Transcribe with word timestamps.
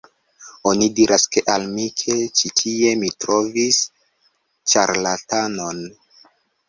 Oni 0.69 0.85
diris 0.99 1.25
al 1.55 1.67
mi 1.73 1.85
ke 2.01 2.15
ĉi 2.39 2.51
tie 2.61 2.95
mi 3.03 3.11
trovos 3.25 3.83
ĉarlatanon 4.73 5.85